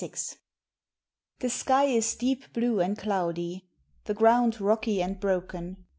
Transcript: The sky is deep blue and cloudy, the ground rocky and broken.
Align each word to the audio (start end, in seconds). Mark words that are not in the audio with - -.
The 1.41 1.49
sky 1.51 1.83
is 1.83 2.15
deep 2.15 2.51
blue 2.53 2.79
and 2.79 2.97
cloudy, 2.97 3.67
the 4.05 4.15
ground 4.15 4.59
rocky 4.59 4.99
and 4.99 5.19
broken. 5.19 5.85